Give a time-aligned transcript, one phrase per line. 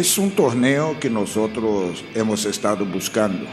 [0.00, 3.44] Es un torneo que nosotros hemos estado buscando.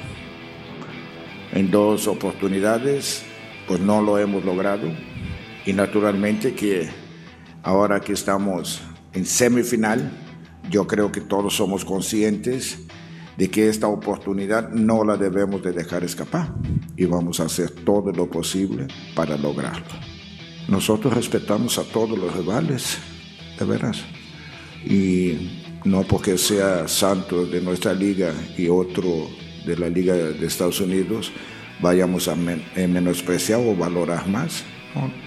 [1.52, 3.24] En dos oportunidades,
[3.68, 4.88] pues no lo hemos logrado.
[5.66, 6.88] Y naturalmente que
[7.64, 8.82] ahora que estamos
[9.12, 10.10] en semifinal,
[10.72, 12.80] yo creo que todos somos conscientes
[13.36, 16.54] de que esta oportunidad no la debemos de dejar escapar.
[16.96, 19.84] Y vamos a hacer todo lo posible para lograrlo.
[20.70, 23.00] Nosotros respetamos a todos los rivales,
[23.60, 24.02] de veras.
[24.86, 29.30] Y no porque sea santo de nuestra liga y otro
[29.66, 31.32] de la liga de Estados Unidos,
[31.80, 32.36] vayamos a
[32.76, 34.64] eh, menospreciar o valorar más.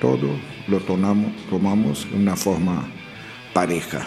[0.00, 0.28] Todo
[0.66, 2.88] lo tomamos, tomamos de una forma
[3.54, 4.06] pareja.